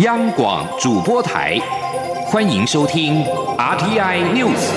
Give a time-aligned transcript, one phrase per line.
[0.00, 1.58] 央广主播台，
[2.26, 3.24] 欢迎收听
[3.56, 4.70] RTI News。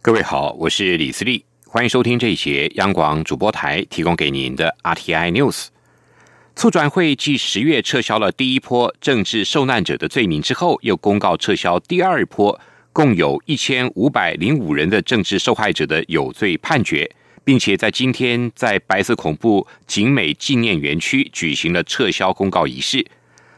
[0.00, 5.66] 各位好，我是李思利，欢迎收听这一节央广主播台提供给您的 RTI News。
[6.54, 12.58] 促转会继十月撤销了第一波政治受难者的罪名之后，又公告撤销第二波
[12.96, 17.06] 共有一千五百零五人的政治受害者的有罪判决，
[17.44, 23.06] 并且在今天在白色恐怖景美纪念园区举行了撤销公告仪式。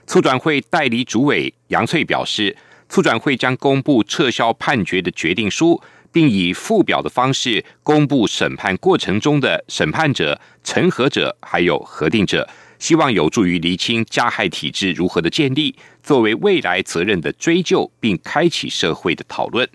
[0.08, 2.56] 促转会代理主委杨翠表示，
[2.88, 12.48] 促转会将公布撤销判决的决定书，并以附表的方式公布审判过程中的审判者、陈核者还有核定者。
[12.78, 19.68] 希望有助于厘清加害体制如何的建立，作为未来责任的追究，并开启社会的讨论。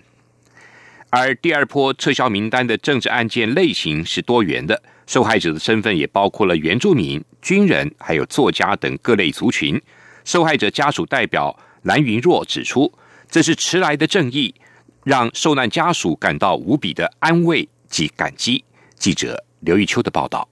[1.10, 9.80] 而第二波撤销名单的政治案件类型是多元的，受害者的身份也包括了原住民、军人，还有作家等各类族群。
[10.24, 12.92] 受害者家属代表蓝云若指出，
[13.30, 14.54] 这是迟来的正义，
[15.04, 18.64] 让受难家属感到无比的安慰及感激。
[18.96, 20.48] 记者刘玉秋的报道。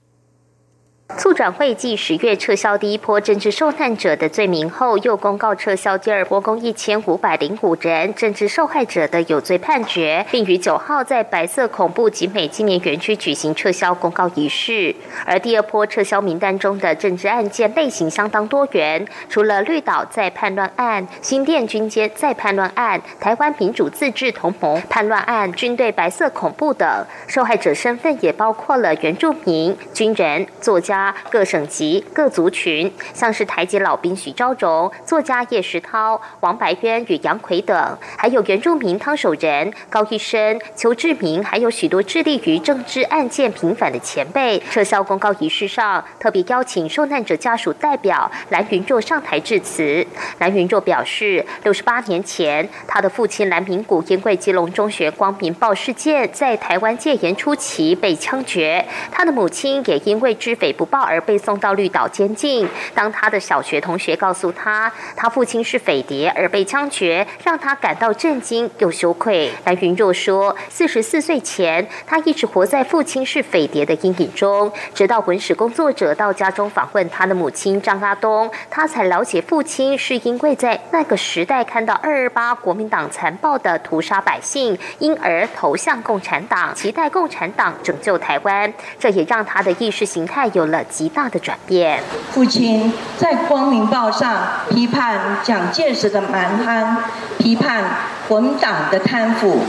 [1.15, 14.93] 促转会继十月撤销第一波政治受难者的罪名后，又公告撤销第二波共一千五百零五人政治受害者的有罪判决，并于九号在白色恐怖集美纪念园区举行撤销公告仪式。
[15.25, 31.02] 而第二波撤销名单中的政治案件类型相当多元，除了绿岛在叛乱案、新店军街在叛乱案、台湾民主自治同盟叛乱案、军队白色恐怖等，受害者身份也包括了原住民、军人、作家。
[31.31, 44.61] 各省级、各族群，像是台籍老兵许昭荣、作家叶石涛、王白渊与杨奎等，还有原住民汤守仁、高一生、邱志明，还有许多致力于政治案件平反的前辈。
[44.69, 50.05] 撤销公告仪式上，特别邀请受难者家属代表蓝云若上台致辞。
[50.37, 60.92] 蓝云若表示，六十八年前，他的父亲蓝明谷因为基隆中学光明报事件，在台湾戒严初期被枪决，他的母亲也因为知匪不。
[60.93, 62.69] 报而被送到绿岛监禁。
[62.93, 69.51] 当他的小学同学告诉他，他父亲是匪谍而被枪决，让他感到震惊又羞愧。
[69.65, 88.71] 蓝云若说，四十四岁前，他一直活在父亲是匪谍的阴影中，直到文史工作者到家中访问他的母亲张阿东，他才了解父亲是因为在那个时代看到二二八国民党残暴的屠杀百姓，因而投向共产党，期待共产党拯救台湾。
[88.99, 90.83] 这也让他的意识形态有了。
[90.89, 92.01] 极大的转变。
[92.31, 96.97] 父亲在《光明报》上批判蒋介石的蛮横，
[97.37, 97.83] 批判
[98.27, 99.59] 国民党的贪腐，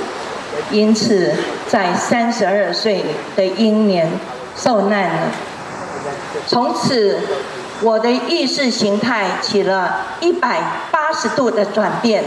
[0.72, 1.32] 因此
[1.68, 3.04] 在三十二岁
[3.36, 4.10] 的英年
[4.56, 5.28] 受难了。
[6.46, 7.20] 从此，
[7.80, 10.60] 我的意识形态起了一百
[10.90, 12.24] 八十度的转变。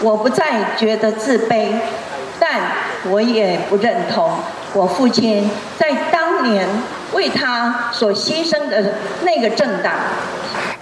[0.00, 1.72] 我不再觉得自卑，
[2.38, 2.60] 但
[3.10, 4.30] 我也不认同
[4.72, 6.66] 我父亲在当年。
[7.12, 9.92] 为他所牺牲的那个政党。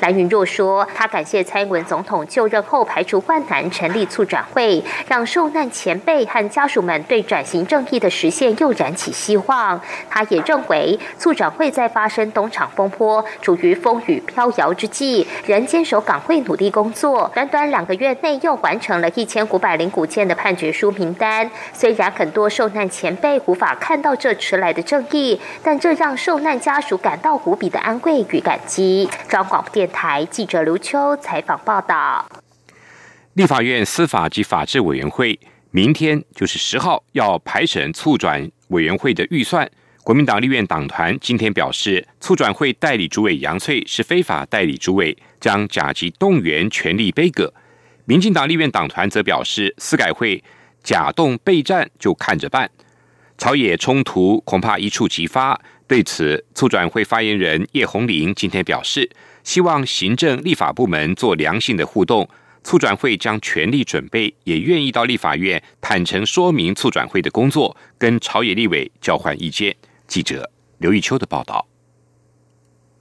[0.00, 9.80] 蓝云若说，他感谢蔡英文总统就任后排除万难成立促转会，让受难前辈和家属们对转型正义的实现又燃起希望。
[10.10, 17.30] 他也认为，促转会在发生东厂风波、处于风雨飘摇之际，仍坚守岗位努力工作。
[17.34, 21.50] 短短两个月内，又完成了一千五百零五件的判决书名单。
[21.72, 29.08] 虽然很多受难前辈无法看到这迟来的正义，但这让受难家属感到无比的安慰与感激。
[29.28, 29.85] 张广电。
[29.86, 32.28] 台记者刘秋采访报道：
[33.34, 35.38] 立法院司法及法制委员会
[35.70, 39.70] 明天就是十号要排审促转委员会的预算。
[40.02, 47.52] 国民党立院党团今天表示，促转会代理主委杨翠是非法代理主委，将甲级动员权力背阁。
[48.04, 50.42] 民进党立院党团则表示，司改会
[50.84, 52.70] 假动备战就看着办，
[53.36, 55.60] 朝野冲突恐怕一触即发。
[55.88, 59.10] 对此，促转会发言人叶红玲今天表示。
[59.46, 62.28] 希望行政立法部门做良性的互动，
[62.64, 69.74] 促转会将全力准备，也愿意到立法院坦诚说明促转会的工作，跟朝野立委交换意见。
[70.08, 71.64] 记者刘玉秋的报道。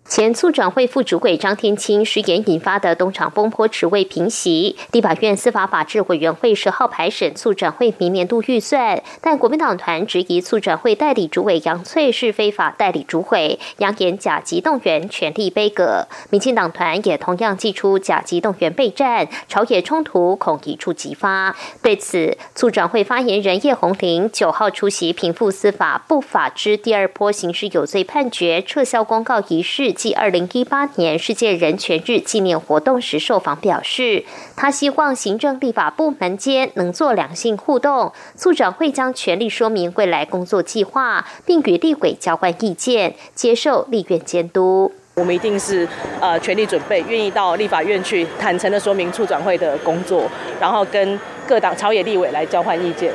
[0.08, 16.08] 前促转会副主委张天青失言引发的东厂风波迟未平息，地法院司法法制委员会十号排审促转会明年度预算，但国民党团质疑促转会代理主委杨翠是非法代理主委，扬言甲级动员权力背阁。
[16.30, 21.56] 民进党团也同样祭出甲级动员备战，朝野冲突恐一触即发。
[21.82, 29.95] 对此，促转会发言人叶红玲九号出席平复司法不法之第二波刑事有罪判决撤销公告仪式。
[29.96, 34.24] 继二零一八年世界人权日纪念活动时受访表示，
[34.56, 44.92] 他希望行政立法部门间能做良性互动，促转会将全力说明未来工作计划，并与立委交换意见，接受立院监督。
[45.16, 45.88] 我们一定是
[46.20, 53.12] 呃全力准备，愿意到立法院去坦诚的说明促转会的工作，然后跟各党朝野立委来交换意见。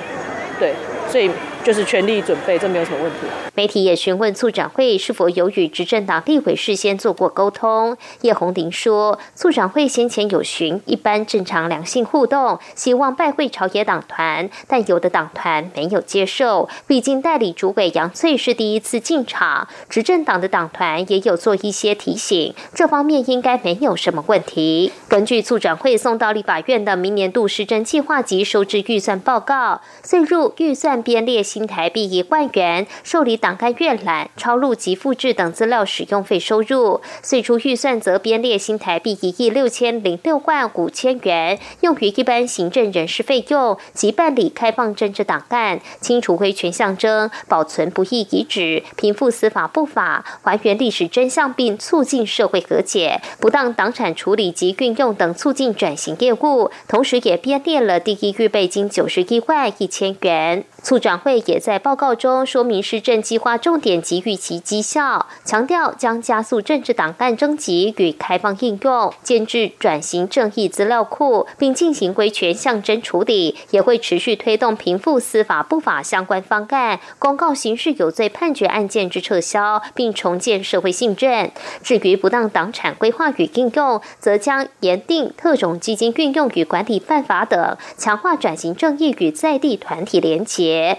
[0.58, 0.74] 对，
[1.08, 1.30] 所以。
[1.62, 3.49] 就是全力准备，这没有什么问题。
[3.60, 7.94] 媒体也询问促展会是否有与执政党立委事先做过沟通。
[8.22, 16.70] 叶红玲说，促展会先前有询一般正常良性互动，希望拜会朝野党团，但有的党团没有接受。
[16.86, 24.90] 毕竟代理主委杨翠是第一次进场，执政党的党团也有做一些提醒，这方面应该没有什么问题。
[25.06, 31.42] 根据促展会送到立法院的明年度施政计划及收支预算报告，岁入预算编列。
[31.42, 60.64] 新台币一万元受理党档案阅览、抄录及复制等资料使用费收入，最初预算则编列新台币一亿六千零六万五千元，用于一般行政人事费用及办理开放政治档案、清除威权象征、保存不易遗址、平复司法不法、还原历史真相并促进社会和解、不当党产处理及运用等促进转型业务，同时也编列了第一预备金九十一万一千元。
[60.82, 81.52] 促转会也在报告中说明施政计划重点给予其绩效，强调将加速政治档案征集与开放应用，建制转型正义资料库，并进行维权象征处理，也会持续推动平复司法不法相关方案，公告刑事有罪判决案件之撤销，并重建社会信任。
[81.84, 90.98] 至于不当党产规划与应用，则将严定特种基金运用与管理办法等，强化转型正义与在地团体连结。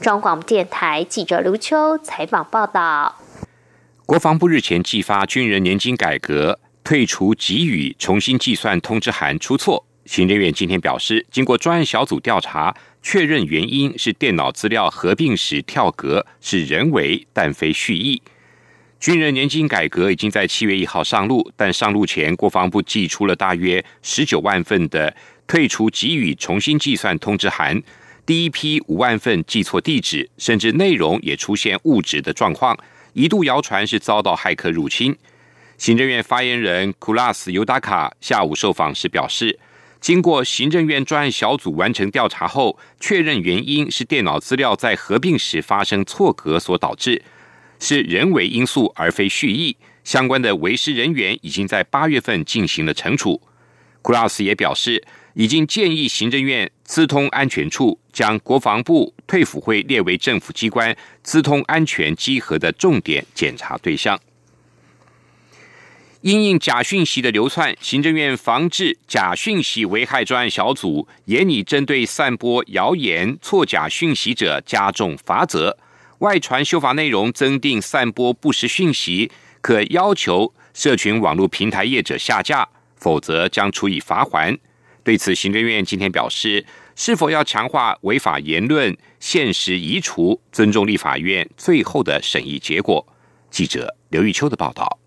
[0.00, 3.16] 中广电台记者刘秋采访报道。
[4.06, 18.22] 国防部日前寄发军人年金改革退出给予重新计算通知函出错，行政院今天表示，经过专案小组调查，确认原因是电脑资料合并时跳格是人为，但非蓄意。
[18.98, 25.14] 军人年金改革已经在七月一号上路，但上路前，国防部寄出了大约十九万份的
[25.46, 27.80] 退出给予重新计算通知函。
[28.28, 32.78] 第一批五万份寄错地址，甚至内容也出现误植的状况，
[33.14, 35.16] 一度谣传是遭到骇客入侵。
[35.78, 39.58] 行政院发言人库拉斯尤达卡下午受访时表示，
[39.98, 47.22] 经过行政院专案小组完成调查后，确认原因是电脑资料在合并时发生错格所导致，
[47.80, 49.74] 是人为因素而非蓄意。
[50.04, 53.40] 相关的维师人员已经在八月份进行了惩处。
[54.02, 55.04] 库拉斯也表示。
[55.34, 64.18] 已经建议行政院资通安全处将国防部退辅会列为政府机关资通安全稽核的重点检查对象。
[66.22, 75.78] 因应假讯息的流窜，行政院防治假讯息危害专案小组也拟针对散播谣言、错假讯息者加重罚则。
[76.18, 79.30] 外传修法内容增订散播不实讯息，
[79.60, 82.68] 可要求社群网络平台业者下架，
[82.98, 84.56] 否则将处以罚款。
[85.02, 93.06] 对此，行政院今天表示，是否要强化违法言论限时移除，尊重立法院最后的审议结果。
[93.50, 94.98] 记者刘玉秋的报道。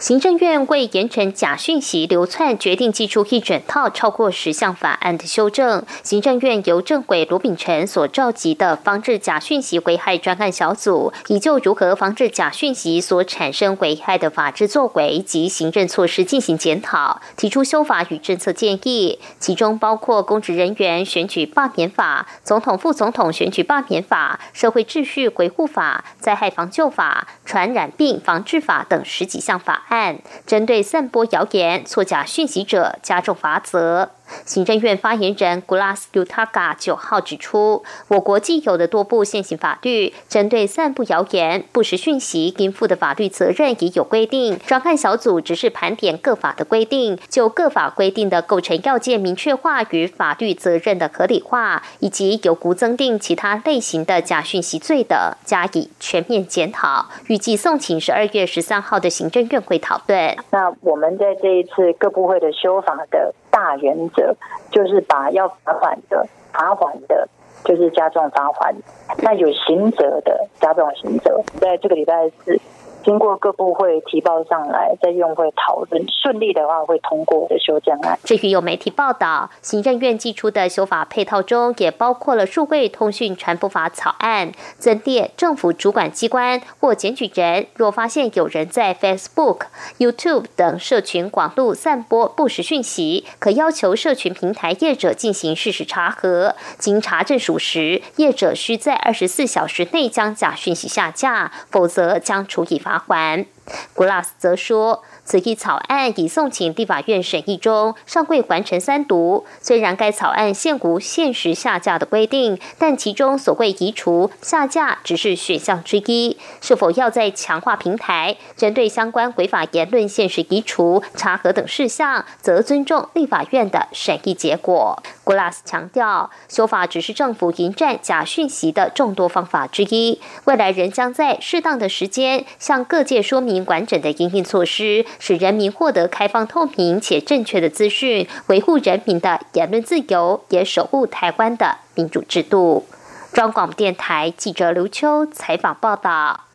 [0.00, 5.84] 行政院为严惩假讯息流窜，决定寄出一整套超过十项法案的修正。
[6.02, 29.88] 行政院由政委罗秉成所召集的防治假讯息危害专案小组，已就如何防治假讯息所产生危害的法制作为及行政措施进行检讨，提出修法与政策建议，其中包括公职人员选举罢免法、总统副总统选举罢免法、社会秩序维护法、灾害防救法、传染病防治法等十几项法。
[29.90, 34.10] 案针对散播谣言、作假讯息者加重罚则。
[34.44, 44.58] 行政院发言人 Glass Utaga 九号指出，我国既有的多部现行法律，针对散布谣言、不实讯息应负的法律责任已有规定。
[44.66, 57.06] 专案小组只是盘点各法的规定，就各法规定的构成要件明确化与法律责任的合理化，以及有无增订其他类型的假讯息罪的，加以全面检讨。
[57.26, 60.36] 预计送请十二月十三号的行政院会讨论。
[60.50, 63.34] 那我们在这一次各部会的修法的。
[63.50, 64.34] 大原则
[64.70, 67.28] 就是把要罚款的罚款的，
[67.64, 68.74] 就是加重罚款；
[69.18, 71.42] 那有刑责的加重刑责。
[71.60, 72.60] 在这个礼拜四。
[73.04, 78.18] 经过各部会提报上来，在院会讨论顺利的话，会通过的修正案。
[78.24, 89.62] 至于有媒体报道，行政院寄出的修法配套中，也包括了数位通讯传播法草案，增列政府主管机关或检举人，若发现有人在 Facebook、
[89.98, 102.89] YouTube 等社群广度散播不实讯息，可要求社群平台业者进行事实查核，经查证属实，业者需在二十四小时内将假讯息下架，否则将处以罚。
[102.90, 103.46] 罚款。
[103.94, 105.02] 古拉斯则说。
[105.22, 109.46] 此一草案已送请立法院审议中，尚未完成三读。
[109.60, 116.36] 虽然该草案现无限时下架的规定，但其中所谓移除下架只是选项之一。
[116.60, 125.00] 是否要在强化平台，针对相关违法言论限时移除、查核等事项，则尊重立法院的审议结果。
[125.22, 135.04] 古拉斯强调，修法只是政府迎战假讯息的众多方法之一，未来仍将在适当的时间向各界说明完整的应运措施。
[135.18, 142.86] 使人民获得开放、透明且正确的资讯，维护人民的言论自由，也守护台湾的民主制度。
[143.32, 146.49] 中广电台记者刘秋采访报道。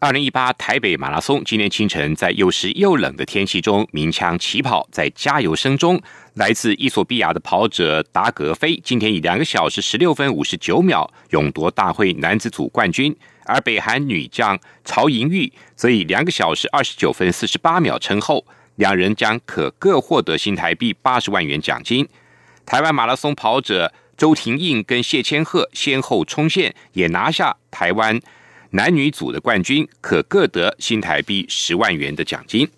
[0.00, 6.00] 二零一八台北马拉松今天清晨在又湿又冷的天气中鸣枪起跑，在加油声中，
[6.34, 13.12] 来自伊索比亚的跑者达格菲今天以两个小时十六分五十九秒勇夺大会男子组冠军。
[13.44, 22.08] 而北韩女将曹莹玉则以两个小时二十九分四十八秒称后，两人将可各获得新台币八十万元奖金。
[22.64, 28.20] 台湾马拉松跑者周廷印跟谢千鹤先后冲线，也拿下台湾
[28.70, 32.68] 男女组的冠军，可各得新台币十万元的奖金。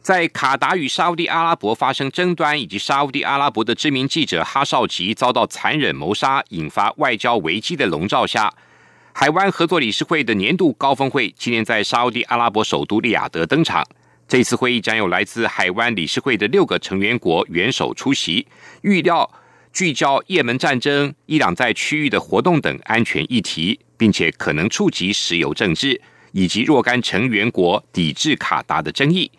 [0.00, 8.52] 在卡达与沙地阿拉伯发生争端，以及沙地阿拉伯的知名记者哈绍吉遭到残忍谋杀，引发外交危机的笼罩下。
[9.12, 13.86] 海湾合作理事会的年度高峰会今年在沙地阿拉伯首都利雅得登场。
[14.26, 18.46] 这次会议将有来自海湾理事会的六个成员国元首出席，
[18.80, 19.30] 预料
[19.72, 26.00] 聚焦也门战争、伊朗在区域的活动等安全议题，并且可能触及石油政治
[26.32, 29.30] 以及若干成员国抵制卡达的争议。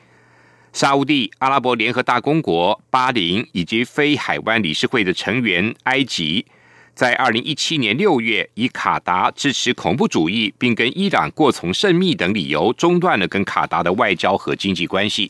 [0.72, 6.46] 沙地阿拉伯联合大公国、巴林以及非海湾理事会的成员埃及。
[6.96, 15.30] 在二零一七年六月，以卡达支持恐怖主义，并跟伊朗过从甚密等理由，中断了跟卡达的外交和经济关系。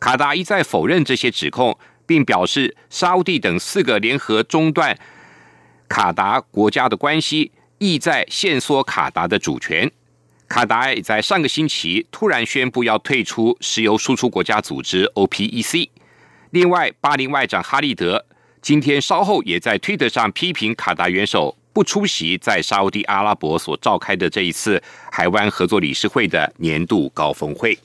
[0.00, 4.98] 卡达一再否认这些指控，并表示沙地等四个联合中断
[5.86, 9.90] 卡达国家的关系，意在限缩卡达的主权。
[10.48, 15.88] 卡达也在上个星期突然宣布要退出石油输出国家组织 OPEC。
[16.50, 18.24] 另外，巴林外长哈利德。
[18.62, 27.78] 今天稍后也在推特上批评卡达元首不出席在沙地阿拉伯所召开的这一次海湾合作理事会的年度高峰会。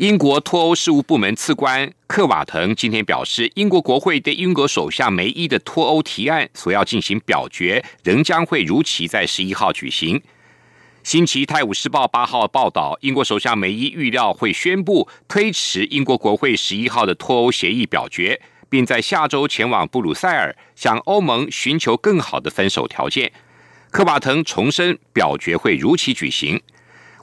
[0.00, 10.18] 英国脱欧事务部门次官克瓦腾今天表示，英国国会对英国首相梅伊的脱欧提案所要进行表决，仍将会如期在十一号举行。
[11.02, 18.40] 新奇泰晤士报八号报道，英国首相梅伊预料会宣布推迟英国国会十一号的脱欧协议表决。
[18.70, 23.30] 并在下周前往布鲁塞尔，向欧盟寻求更好的分手条件。
[23.90, 26.58] 科瓦腾重申表决会如期举行。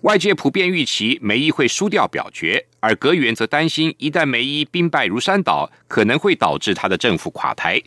[0.01, 7.82] 外界普遍预期梅伊会输掉表决，而阁员则担心，一旦梅伊兵败如山倒，可能会导致他的政府垮台。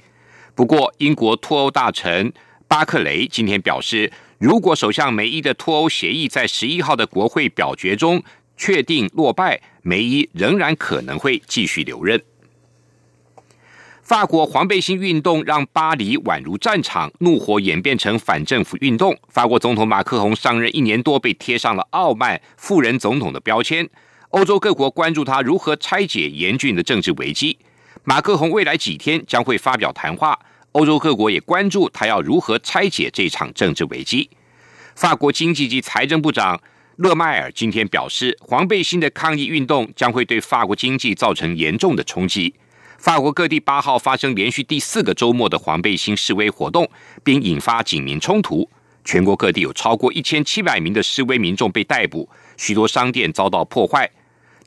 [0.56, 2.32] 不过，英国脱欧大臣
[2.66, 8.20] 巴克雷今天表示，如果首相梅伊的脱欧协议在十一号的国会表决中
[8.56, 12.20] 确定落败，梅伊仍然可能会继续留任。
[14.10, 19.16] 法国黄背心运动让巴黎宛如战场，怒火演变成反政府运动。
[19.28, 23.88] 法国总统马克龙上任一年多，被贴上了傲慢富人总统的标签。
[24.30, 27.56] 欧洲各国关注他如何拆解严峻的政治危机。
[28.02, 30.36] 马克龙未来几天将会发表谈话，
[30.72, 34.28] 欧洲各国也关注他要如何拆解这场政治危机。
[34.96, 36.60] 法国经济及财政部长
[36.96, 42.52] 勒迈尔今天表示，黄背心的抗议运动将会对法国经济造成严重的冲击。
[43.00, 46.86] 法国各地八号发生连续第四个周末的黄背心示威活动，
[47.24, 48.68] 并引发警民冲突。
[49.06, 52.28] 全国各地有超过一千七百名的示威民众被逮捕，
[52.58, 54.10] 许多商店遭到破坏。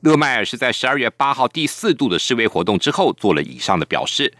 [0.00, 4.34] 勒迈尔是在十二月八号第四度的示威活动之后做了以上的表示。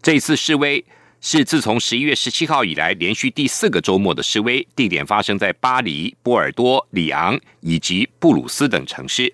[0.00, 0.82] 这次示威
[1.20, 9.30] 是自从十一月十七号以来连续第四个周末的示威，地点发生在巴黎、波尔多、里昂以及布鲁斯等城市。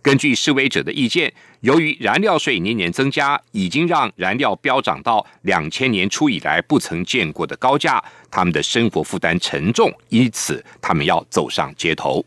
[0.00, 1.32] 根据示威者的意见，
[1.64, 12.22] 由于燃料税年年增加，已经让燃料飙涨到两千年初以来不曾见过的高价，他们的生活负担沉重，因此他们要走上街头。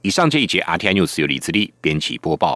[0.00, 2.46] 以上这一节 RTI News 由李自力编辑播报。